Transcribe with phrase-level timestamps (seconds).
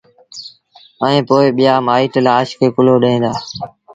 [1.03, 3.31] ائيٚݩ پو ٻيآ مآئيٚٽ لآش کي ڪُلهو ڏيݩ دآ